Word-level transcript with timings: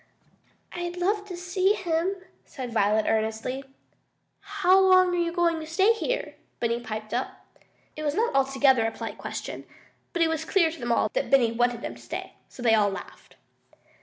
"I'd 0.73 0.97
love 0.97 1.27
to 1.27 1.37
see 1.37 1.75
him," 1.75 2.15
said 2.43 2.73
Violet 2.73 3.05
earnestly. 3.07 3.63
"How 4.39 4.79
long 4.79 5.13
you 5.13 5.31
going 5.31 5.59
to 5.59 5.67
stay 5.67 5.93
here?" 5.93 6.33
Benny 6.59 6.79
piped 6.79 7.13
up. 7.13 7.45
It 7.95 8.01
was 8.01 8.15
not 8.15 8.33
altogether 8.33 8.87
a 8.87 8.91
polite 8.91 9.19
question, 9.19 9.63
but 10.11 10.23
it 10.23 10.27
was 10.27 10.43
clear 10.43 10.71
to 10.71 10.79
them 10.79 10.91
all 10.91 11.09
that 11.13 11.29
Benny 11.29 11.51
wanted 11.51 11.81
him 11.83 11.93
to 11.93 12.01
stay, 12.01 12.33
so 12.49 12.63
they 12.63 12.73
all 12.73 12.89
laughed. 12.89 13.35